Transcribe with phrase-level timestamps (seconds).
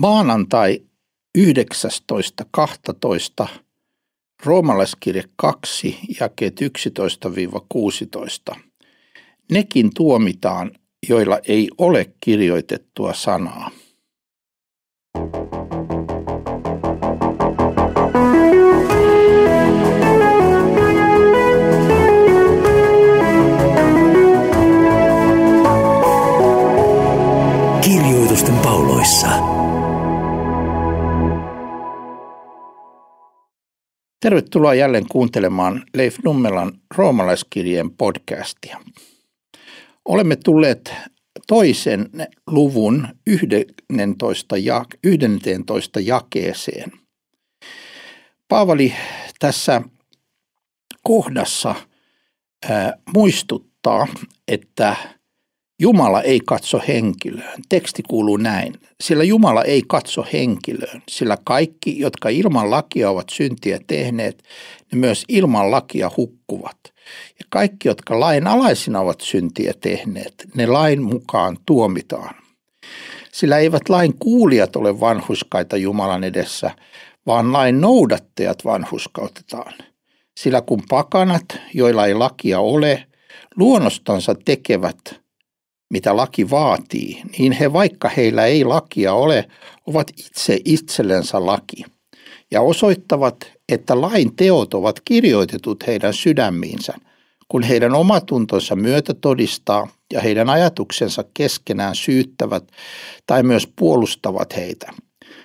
[0.00, 0.82] maanantai
[1.38, 3.48] 19.12.
[4.44, 6.60] Roomalaiskirje 2, jakeet
[8.52, 8.56] 11-16.
[9.50, 10.70] Nekin tuomitaan,
[11.08, 13.70] joilla ei ole kirjoitettua sanaa.
[27.80, 29.28] Kirjoitusten pauloissa.
[34.20, 38.80] Tervetuloa jälleen kuuntelemaan Leif Nummelan roomalaiskirjeen podcastia.
[40.04, 40.94] Olemme tulleet
[41.46, 42.10] toisen
[42.46, 44.56] luvun 11,
[45.04, 46.92] 11 jakeeseen.
[48.48, 48.94] Paavali
[49.38, 49.82] tässä
[51.02, 51.74] kohdassa
[53.14, 54.06] muistuttaa,
[54.48, 54.96] että
[55.80, 57.60] Jumala ei katso henkilöön.
[57.68, 58.74] Teksti kuuluu näin.
[59.00, 64.42] Sillä Jumala ei katso henkilöön, sillä kaikki, jotka ilman lakia ovat syntiä tehneet,
[64.92, 66.76] ne myös ilman lakia hukkuvat.
[67.38, 72.34] Ja kaikki, jotka lain alaisina ovat syntiä tehneet, ne lain mukaan tuomitaan.
[73.32, 76.70] Sillä eivät lain kuulijat ole vanhuskaita Jumalan edessä,
[77.26, 79.74] vaan lain noudattajat vanhuskautetaan.
[80.40, 81.44] Sillä kun pakanat,
[81.74, 83.06] joilla ei lakia ole,
[83.56, 84.98] luonnostansa tekevät–
[85.90, 89.48] mitä laki vaatii, niin he vaikka heillä ei lakia ole,
[89.86, 91.84] ovat itse itsellensä laki
[92.50, 96.94] ja osoittavat, että lain teot ovat kirjoitetut heidän sydämiinsä,
[97.48, 102.64] kun heidän omatuntonsa myötä todistaa ja heidän ajatuksensa keskenään syyttävät
[103.26, 104.92] tai myös puolustavat heitä.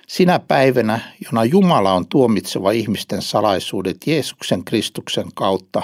[0.08, 5.82] Sinä päivänä, jona Jumala on tuomitseva ihmisten salaisuudet Jeesuksen Kristuksen kautta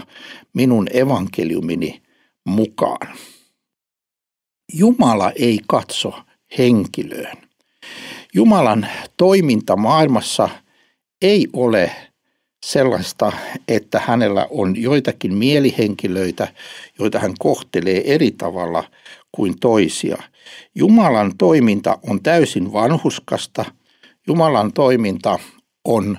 [0.55, 2.03] minun evankeliumini
[2.45, 3.09] mukaan.
[4.73, 6.15] Jumala ei katso
[6.59, 7.37] henkilöön.
[8.34, 10.48] Jumalan toiminta maailmassa
[11.23, 11.91] ei ole
[12.67, 13.33] sellaista,
[13.69, 16.49] että hänellä on joitakin mielihenkilöitä,
[16.99, 18.84] joita hän kohtelee eri tavalla
[19.33, 20.22] kuin toisia.
[20.75, 23.65] Jumalan toiminta on täysin vanhuskasta.
[24.27, 25.39] Jumalan toiminta
[25.84, 26.19] on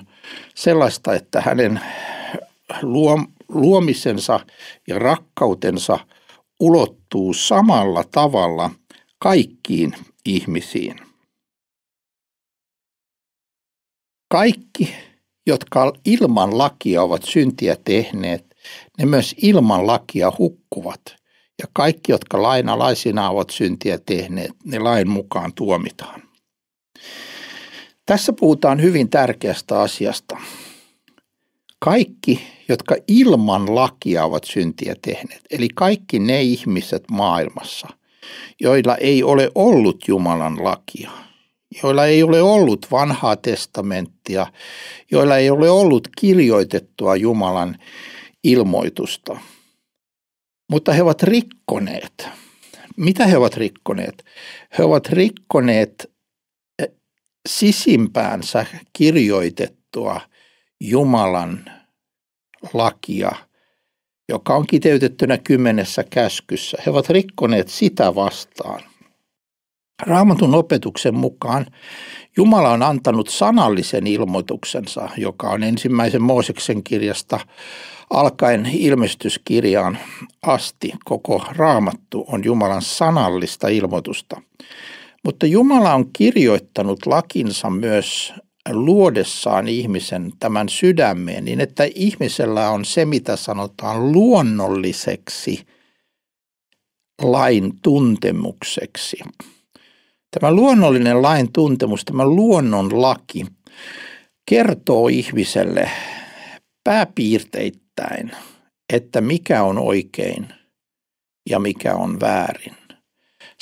[0.54, 1.80] sellaista, että hänen
[3.48, 4.40] luomisensa
[4.88, 5.98] ja rakkautensa–
[6.60, 8.70] ulottuu samalla tavalla
[9.18, 9.94] kaikkiin
[10.24, 10.96] ihmisiin.
[14.32, 14.94] Kaikki,
[15.46, 18.56] jotka ilman lakia ovat syntiä tehneet,
[18.98, 21.02] ne myös ilman lakia hukkuvat.
[21.62, 26.22] Ja kaikki, jotka lainalaisina ovat syntiä tehneet, ne lain mukaan tuomitaan.
[28.06, 30.36] Tässä puhutaan hyvin tärkeästä asiasta.
[31.78, 37.88] Kaikki, jotka ilman lakia ovat syntiä tehneet, eli kaikki ne ihmiset maailmassa,
[38.60, 41.10] joilla ei ole ollut Jumalan lakia,
[41.82, 44.46] joilla ei ole ollut vanhaa testamenttia,
[45.10, 47.78] joilla ei ole ollut kirjoitettua Jumalan
[48.44, 49.38] ilmoitusta.
[50.70, 52.28] Mutta he ovat rikkoneet.
[52.96, 54.24] Mitä he ovat rikkoneet?
[54.78, 56.12] He ovat rikkoneet
[56.78, 56.88] eh,
[57.48, 60.20] sisimpäänsä kirjoitettua
[60.80, 61.73] Jumalan
[62.72, 63.32] lakia,
[64.28, 66.78] joka on kiteytettynä kymmenessä käskyssä.
[66.86, 68.80] He ovat rikkoneet sitä vastaan.
[70.02, 71.66] Raamatun opetuksen mukaan
[72.36, 77.40] Jumala on antanut sanallisen ilmoituksensa, joka on ensimmäisen Mooseksen kirjasta
[78.10, 79.98] alkaen ilmestyskirjaan
[80.42, 80.92] asti.
[81.04, 84.40] Koko raamattu on Jumalan sanallista ilmoitusta.
[85.24, 88.34] Mutta Jumala on kirjoittanut lakinsa myös
[88.72, 95.66] luodessaan ihmisen tämän sydämeen, niin että ihmisellä on se, mitä sanotaan luonnolliseksi
[97.22, 99.16] lain tuntemukseksi.
[100.30, 103.46] Tämä luonnollinen lain tuntemus, tämä luonnon laki,
[104.50, 105.90] kertoo ihmiselle
[106.84, 108.30] pääpiirteittäin,
[108.92, 110.48] että mikä on oikein
[111.50, 112.83] ja mikä on väärin.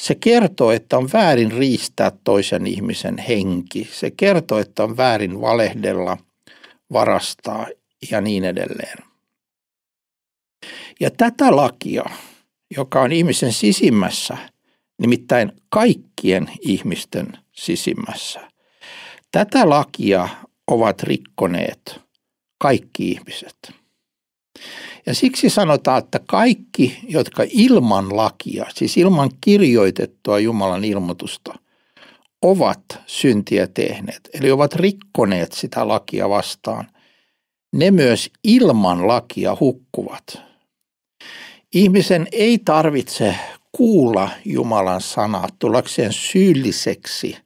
[0.03, 3.89] Se kertoo, että on väärin riistää toisen ihmisen henki.
[3.93, 6.19] Se kertoo, että on väärin valehdella,
[6.93, 7.67] varastaa
[8.11, 8.99] ja niin edelleen.
[11.01, 12.05] Ja tätä lakia,
[12.77, 14.37] joka on ihmisen sisimmässä,
[14.99, 18.41] nimittäin kaikkien ihmisten sisimmässä,
[19.33, 20.29] tätä lakia
[20.67, 22.01] ovat rikkoneet
[22.59, 23.82] kaikki ihmiset.
[25.07, 31.55] Ja siksi sanotaan, että kaikki, jotka ilman lakia, siis ilman kirjoitettua Jumalan ilmoitusta,
[32.43, 36.89] ovat syntiä tehneet, eli ovat rikkoneet sitä lakia vastaan,
[37.73, 40.43] ne myös ilman lakia hukkuvat.
[41.75, 43.37] Ihmisen ei tarvitse
[43.73, 47.37] kuulla Jumalan sanaa tullakseen syylliseksi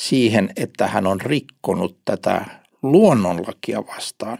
[0.00, 4.38] siihen, että hän on rikkonut tätä luonnonlakia vastaan,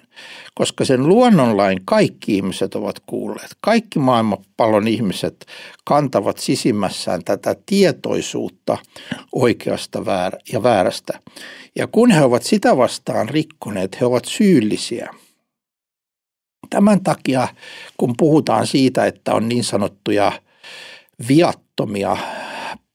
[0.54, 3.50] koska sen luonnonlain kaikki ihmiset ovat kuulleet.
[3.60, 5.46] Kaikki maailmanpallon ihmiset
[5.84, 8.78] kantavat sisimmässään tätä tietoisuutta
[9.32, 10.02] oikeasta
[10.52, 11.20] ja väärästä.
[11.76, 15.10] Ja kun he ovat sitä vastaan rikkoneet, he ovat syyllisiä.
[16.70, 17.48] Tämän takia,
[17.96, 20.32] kun puhutaan siitä, että on niin sanottuja
[21.28, 22.16] viattomia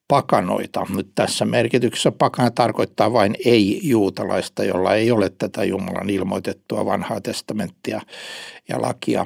[0.07, 0.87] pakanoita.
[0.95, 8.01] Nyt tässä merkityksessä pakana tarkoittaa vain ei-juutalaista, jolla ei ole tätä Jumalan ilmoitettua vanhaa testamenttia
[8.69, 9.25] ja lakia.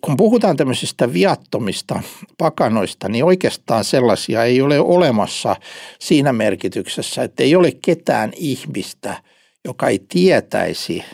[0.00, 2.02] kun puhutaan tämmöisistä viattomista
[2.38, 5.56] pakanoista, niin oikeastaan sellaisia ei ole olemassa
[5.98, 9.22] siinä merkityksessä, että ei ole ketään ihmistä,
[9.64, 11.04] joka ei tietäisi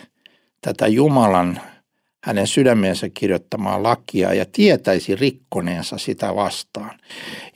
[0.61, 1.61] tätä Jumalan
[2.25, 6.99] hänen sydämensä kirjoittamaa lakia ja tietäisi rikkoneensa sitä vastaan.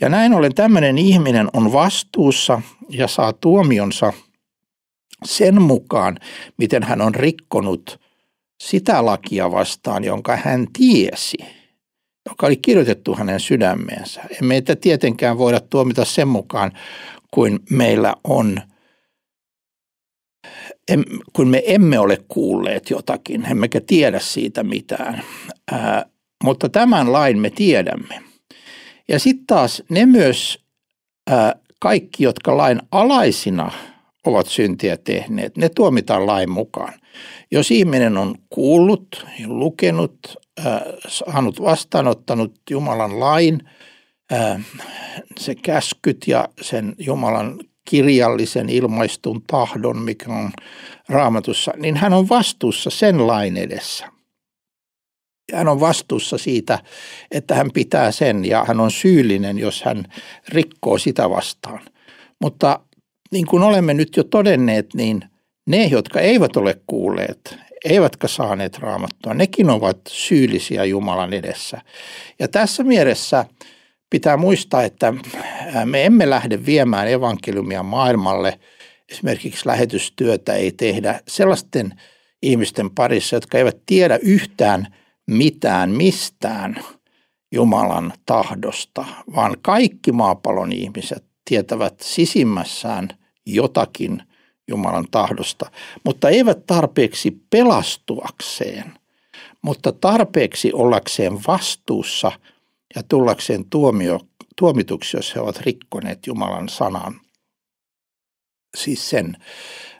[0.01, 4.13] Ja näin ollen tämmöinen ihminen on vastuussa ja saa tuomionsa
[5.25, 6.17] sen mukaan,
[6.57, 8.01] miten hän on rikkonut
[8.63, 11.39] sitä lakia vastaan, jonka hän tiesi,
[12.29, 14.21] joka oli kirjoitettu hänen sydämeensä.
[14.21, 16.73] Emme meitä tietenkään voida tuomita sen mukaan,
[17.31, 18.61] kuin meillä on–
[21.33, 25.23] kun me emme ole kuulleet jotakin, emmekä tiedä siitä mitään.
[25.73, 26.07] Ää,
[26.45, 28.21] mutta tämän lain me tiedämme.
[29.09, 30.59] Ja sitten taas ne myös
[31.31, 33.71] ää, kaikki, jotka lain alaisina
[34.27, 36.95] ovat syntiä tehneet, ne tuomitaan lain mukaan.
[37.51, 40.19] Jos ihminen on kuullut lukenut,
[40.67, 43.61] ää, saanut vastaanottanut Jumalan lain,
[44.31, 44.61] ää,
[45.41, 47.59] se käskyt ja sen Jumalan
[47.89, 50.51] kirjallisen ilmaistun tahdon, mikä on
[51.09, 54.07] raamatussa, niin hän on vastuussa sen lain edessä.
[55.55, 56.79] Hän on vastuussa siitä,
[57.31, 60.05] että hän pitää sen ja hän on syyllinen, jos hän
[60.49, 61.81] rikkoo sitä vastaan.
[62.41, 62.81] Mutta
[63.33, 65.23] niin kuin olemme nyt jo todenneet, niin
[65.67, 71.81] ne, jotka eivät ole kuulleet, eivätkä saaneet raamattua, nekin ovat syyllisiä Jumalan edessä.
[72.39, 73.45] Ja tässä mielessä–
[74.11, 75.15] pitää muistaa, että
[75.85, 78.61] me emme lähde viemään evankeliumia maailmalle.
[79.09, 82.01] Esimerkiksi lähetystyötä ei tehdä sellaisten
[82.43, 84.95] ihmisten parissa, jotka eivät tiedä yhtään
[85.27, 86.85] mitään mistään
[87.53, 89.05] Jumalan tahdosta,
[89.37, 93.09] vaan kaikki maapallon ihmiset tietävät sisimmässään
[93.47, 94.23] jotakin
[94.69, 95.71] Jumalan tahdosta,
[96.05, 98.93] mutta eivät tarpeeksi pelastuakseen,
[99.63, 102.33] mutta tarpeeksi ollakseen vastuussa–
[102.97, 104.21] ja tullakseen tuomio,
[104.57, 107.21] tuomituksi, jos he ovat rikkoneet Jumalan sanan.
[108.77, 109.37] Siis sen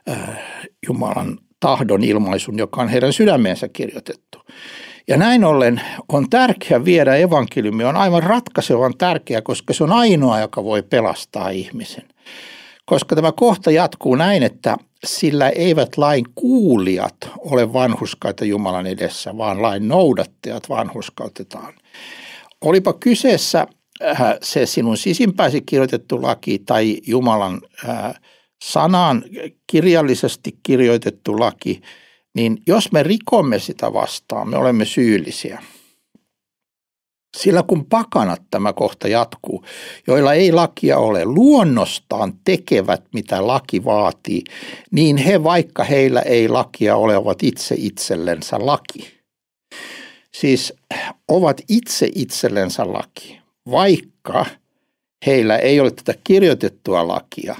[0.09, 0.39] äh,
[0.87, 4.39] Jumalan tahdon ilmaisun, joka on heidän sydämeensä kirjoitettu.
[5.07, 10.39] Ja näin ollen on tärkeää viedä evankeliumi, on aivan ratkaisevan tärkeä, koska se on ainoa,
[10.39, 12.07] joka voi pelastaa ihmisen.
[12.85, 19.61] Koska tämä kohta jatkuu näin, että sillä eivät lain kuulijat ole vanhuskaita Jumalan edessä, vaan
[19.61, 21.73] lain noudattajat vanhuskautetaan–
[22.65, 23.67] Olipa kyseessä
[24.03, 28.13] äh, se sinun sisimpäisi kirjoitettu laki tai Jumalan äh,
[28.63, 29.23] sanaan
[29.67, 31.81] kirjallisesti kirjoitettu laki,
[32.35, 35.63] niin jos me rikomme sitä vastaan, me olemme syyllisiä.
[37.37, 39.65] Sillä kun pakanat tämä kohta jatkuu,
[40.07, 44.43] joilla ei lakia ole, luonnostaan tekevät mitä laki vaatii,
[44.91, 49.18] niin he vaikka heillä ei lakia ole, ovat itse itsellensä laki
[50.33, 50.73] siis
[51.27, 53.39] ovat itse itsellensä laki,
[53.71, 54.45] vaikka
[55.25, 57.55] heillä ei ole tätä kirjoitettua lakia,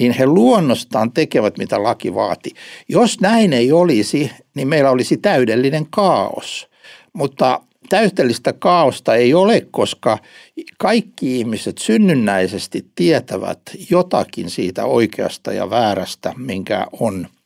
[0.00, 2.50] niin he luonnostaan tekevät, mitä laki vaati.
[2.88, 6.68] Jos näin ei olisi, niin meillä olisi täydellinen kaos.
[7.12, 10.18] Mutta täydellistä kaaosta ei ole, koska
[10.78, 17.26] kaikki ihmiset synnynnäisesti tietävät jotakin siitä oikeasta ja väärästä, minkä on–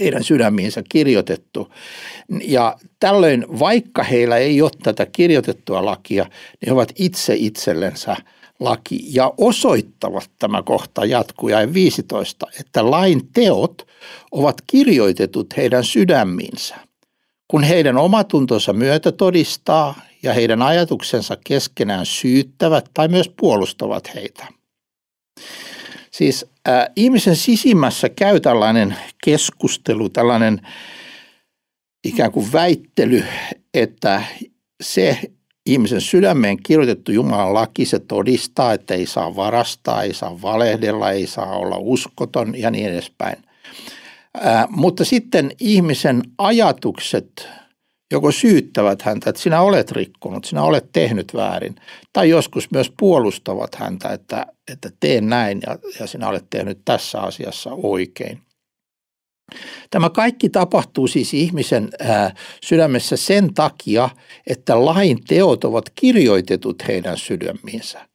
[0.00, 1.72] heidän sydämiinsä kirjoitettu.
[2.44, 8.16] Ja tällöin, vaikka heillä ei ole tätä kirjoitettua lakia, niin he ovat itse itsellensä
[8.60, 13.86] laki ja osoittavat tämä kohta jatkuu ja 15, että lain teot
[14.32, 16.74] ovat kirjoitetut heidän sydämiinsä.
[17.48, 24.46] Kun heidän omatuntonsa myötä todistaa ja heidän ajatuksensa keskenään syyttävät tai myös puolustavat heitä.
[26.10, 30.60] Siis äh, ihmisen sisimmässä käy tällainen keskustelu, tällainen
[32.04, 33.24] ikään kuin väittely,
[33.74, 34.22] että
[34.82, 35.20] se
[35.66, 41.26] ihmisen sydämeen kirjoitettu Jumalan laki, se todistaa, että ei saa varastaa, ei saa valehdella, ei
[41.26, 43.36] saa olla uskoton ja niin edespäin.
[44.34, 47.48] Ää, mutta sitten ihmisen ajatukset,
[48.10, 51.76] joko syyttävät häntä, että sinä olet rikkonut, sinä olet tehnyt väärin,
[52.12, 57.20] tai joskus myös puolustavat häntä, että, että tee näin ja, ja sinä olet tehnyt tässä
[57.20, 58.40] asiassa oikein.
[59.90, 64.10] Tämä kaikki tapahtuu siis ihmisen ää, sydämessä sen takia,
[64.46, 68.10] että lain teot ovat kirjoitetut heidän sydämiinsä.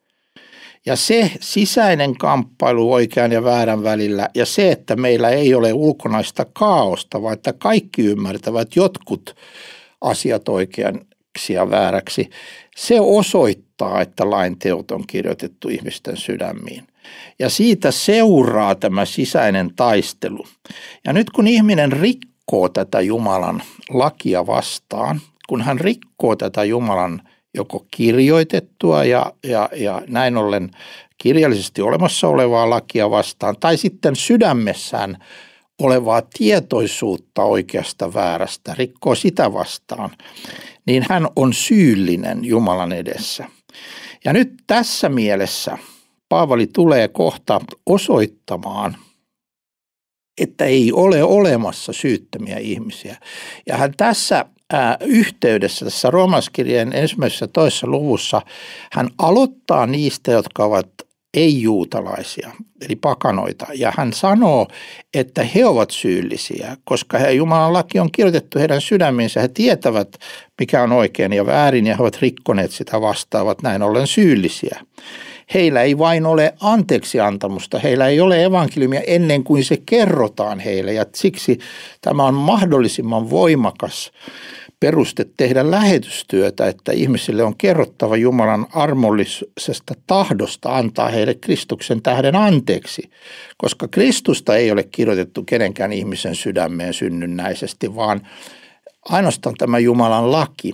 [0.86, 6.46] Ja se sisäinen kamppailu oikean ja väärän välillä ja se, että meillä ei ole ulkonaista
[6.54, 9.36] kaaosta, vaan että kaikki ymmärtävät jotkut
[10.02, 12.30] asiat oikeaksi ja vääräksi,
[12.75, 16.88] se osoittaa, että lain teot on kirjoitettu ihmisten sydämiin.
[17.40, 20.46] Ja siitä seuraa tämä sisäinen taistelu.
[21.06, 27.22] Ja nyt kun ihminen rikkoo tätä Jumalan lakia vastaan, kun hän rikkoo tätä Jumalan
[27.54, 30.72] joko kirjoitettua ja, ja, ja näin ollen
[31.18, 35.18] kirjallisesti olemassa olevaa lakia vastaan, tai sitten sydämessään
[35.82, 40.10] olevaa tietoisuutta oikeasta väärästä, rikkoo sitä vastaan,
[40.86, 43.46] niin hän on syyllinen Jumalan edessä.
[44.25, 45.77] Ja nyt tässä mielessä
[46.29, 48.98] Paavali tulee kohta osoittamaan,
[50.41, 53.17] että ei ole olemassa syyttömiä ihmisiä.
[53.67, 54.46] Ja hän tässä
[55.01, 58.41] yhteydessä, tässä romaskirjeen ensimmäisessä toisessa luvussa,
[58.91, 60.89] hän aloittaa niistä, jotka ovat
[61.36, 62.51] ei-juutalaisia,
[62.86, 63.65] eli pakanoita.
[63.74, 64.68] Ja hän sanoo,
[65.13, 69.42] että he ovat syyllisiä, koska he, Jumalan laki on kirjoitettu heidän sydämiinsä.
[69.42, 70.18] He tietävät,
[70.60, 74.80] mikä on oikein ja väärin, ja he ovat rikkoneet sitä vastaavat näin ollen syyllisiä.
[75.54, 80.94] Heillä ei vain ole anteeksi antamusta, heillä ei ole evankeliumia ennen kuin se kerrotaan heille,
[80.94, 81.60] ja siksi
[82.01, 84.12] tämä on mahdollisimman voimakas
[84.86, 93.10] peruste tehdä lähetystyötä, että ihmisille on kerrottava Jumalan armollisesta tahdosta antaa heille Kristuksen tähden anteeksi,
[93.58, 98.27] koska Kristusta ei ole kirjoitettu kenenkään ihmisen sydämeen synnynnäisesti, vaan
[99.10, 100.74] ainoastaan tämä Jumalan laki.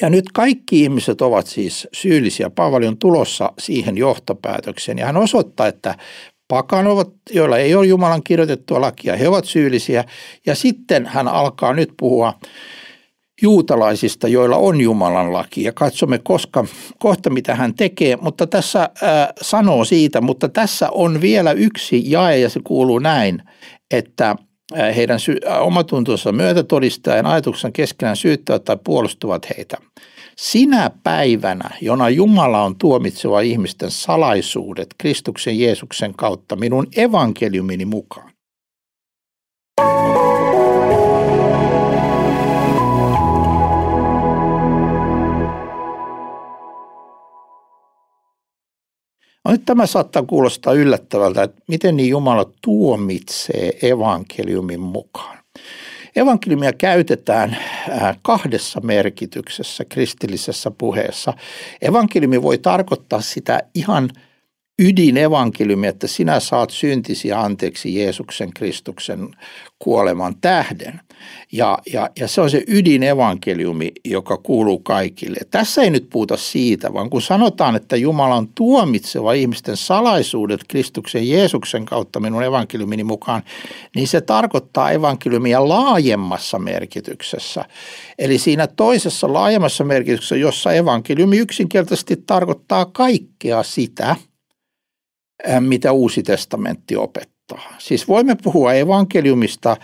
[0.00, 2.50] Ja nyt kaikki ihmiset ovat siis syyllisiä.
[2.50, 5.94] Paavali on tulossa siihen johtopäätökseen ja hän osoittaa, että
[6.48, 10.04] pakanovat, joilla ei ole Jumalan kirjoitettua lakia, he ovat syyllisiä.
[10.46, 12.34] Ja sitten hän alkaa nyt puhua
[13.42, 15.62] juutalaisista, joilla on Jumalan laki.
[15.62, 16.64] Ja katsomme koska,
[16.98, 22.38] kohta, mitä hän tekee, mutta tässä äh, sanoo siitä, mutta tässä on vielä yksi jae
[22.38, 23.42] ja se kuuluu näin,
[23.90, 24.36] että
[24.96, 29.76] heidän sy- omatuntonsa myötätodistajan ajatuksen keskenään syyttävät tai puolustuvat heitä–
[30.36, 38.34] sinä päivänä, jona Jumala on tuomitseva ihmisten salaisuudet Kristuksen Jeesuksen kautta minun evankeliumini mukaan.
[49.44, 55.43] No nyt tämä saattaa kuulostaa yllättävältä, että miten niin Jumala tuomitsee evankeliumin mukaan.
[56.16, 57.56] Evankeliumia käytetään
[57.90, 61.32] äh, kahdessa merkityksessä kristillisessä puheessa.
[61.82, 64.10] Evankeliumi voi tarkoittaa sitä ihan
[64.78, 69.28] ydinevankeliumi, että sinä saat syntisi anteeksi Jeesuksen Kristuksen
[69.78, 71.00] kuoleman tähden.
[71.52, 75.38] Ja, ja, ja se on se ydinevankeliumi, joka kuuluu kaikille.
[75.50, 81.28] Tässä ei nyt puhuta siitä, vaan kun sanotaan, että Jumala on tuomitseva ihmisten salaisuudet Kristuksen
[81.28, 83.42] Jeesuksen kautta minun evankeliumini mukaan,
[83.96, 87.64] niin se tarkoittaa evankeliumia laajemmassa merkityksessä.
[88.18, 94.16] Eli siinä toisessa laajemmassa merkityksessä, jossa evankeliumi yksinkertaisesti tarkoittaa kaikkea sitä–
[95.60, 97.74] mitä uusi testamentti opettaa.
[97.78, 99.76] Siis voimme puhua evankeliumista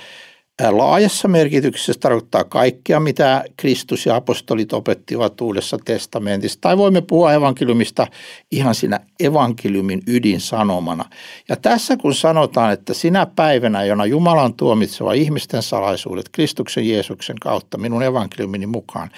[0.69, 6.59] laajassa merkityksessä tarkoittaa kaikkea, mitä Kristus ja apostolit opettivat Uudessa testamentissa.
[6.61, 8.07] Tai voimme puhua evankeliumista
[8.51, 11.05] ihan siinä evankeliumin ydinsanomana.
[11.49, 17.37] Ja tässä kun sanotaan, että sinä päivänä, jona Jumala on tuomitseva ihmisten salaisuudet Kristuksen Jeesuksen
[17.41, 19.11] kautta minun evankeliumini mukaan,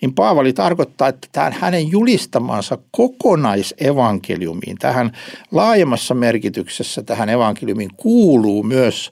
[0.00, 5.12] niin Paavali tarkoittaa, että tähän hänen julistamansa kokonaisevankeliumiin, tähän
[5.50, 9.10] laajemmassa merkityksessä tähän evankeliumiin kuuluu myös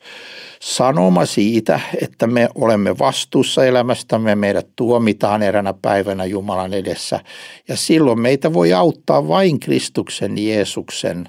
[0.60, 7.20] sanoma siitä, että me olemme vastuussa elämästämme, meidät tuomitaan eränä päivänä Jumalan edessä.
[7.68, 11.28] Ja silloin meitä voi auttaa vain Kristuksen Jeesuksen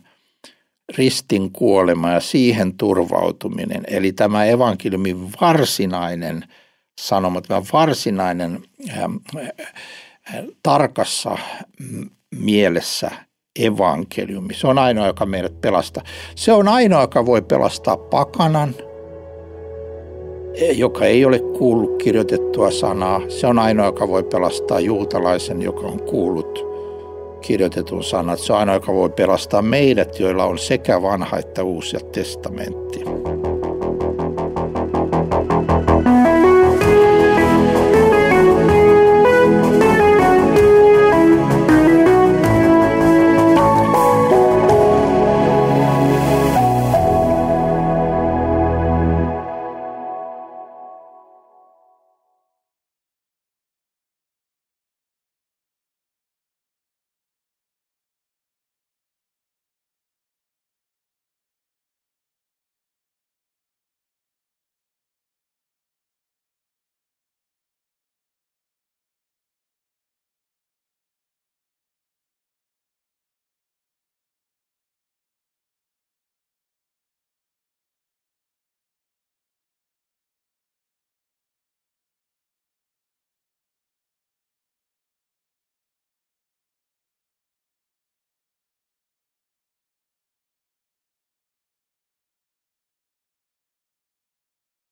[0.97, 3.83] ristin kuolema ja siihen turvautuminen.
[3.87, 6.43] Eli tämä evankeliumin varsinainen
[7.01, 9.03] sanoma, tämä varsinainen äh,
[9.37, 9.49] äh,
[10.63, 11.37] tarkassa
[12.35, 13.11] mielessä
[13.59, 14.53] evankeliumi.
[14.53, 16.03] Se on ainoa, joka meidät pelastaa.
[16.35, 18.75] Se on ainoa, joka voi pelastaa pakanan–
[20.61, 23.21] joka ei ole kuullut kirjoitettua sanaa.
[23.27, 26.65] Se on ainoa, joka voi pelastaa juutalaisen, joka on kuullut
[27.41, 28.39] kirjoitetun sanat.
[28.39, 33.03] Se on ainoa, joka voi pelastaa meidät, joilla on sekä vanha että uusi testamentti.